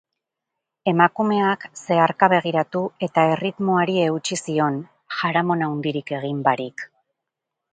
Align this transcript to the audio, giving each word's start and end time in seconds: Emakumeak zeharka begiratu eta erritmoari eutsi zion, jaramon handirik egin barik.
Emakumeak 0.91 1.67
zeharka 1.81 2.29
begiratu 2.33 2.81
eta 3.09 3.27
erritmoari 3.35 3.99
eutsi 4.07 4.39
zion, 4.41 4.81
jaramon 5.19 5.63
handirik 5.69 6.11
egin 6.23 6.41
barik. 6.49 6.89